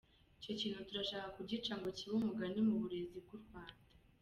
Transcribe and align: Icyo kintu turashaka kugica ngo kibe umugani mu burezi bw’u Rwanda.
Icyo 0.39 0.51
kintu 0.59 0.79
turashaka 0.89 1.27
kugica 1.37 1.71
ngo 1.77 1.87
kibe 1.97 2.13
umugani 2.19 2.59
mu 2.67 2.75
burezi 2.81 3.17
bw’u 3.25 3.39
Rwanda. 3.43 3.81